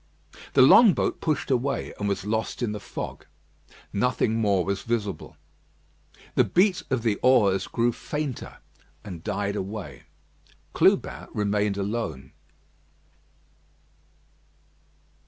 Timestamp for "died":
9.23-9.55